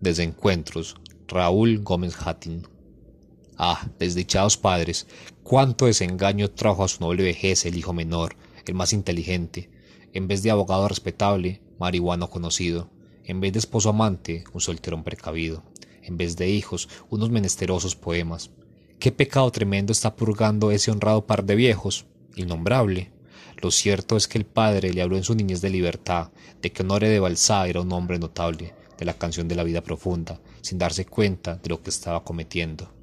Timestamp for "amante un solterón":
13.88-15.02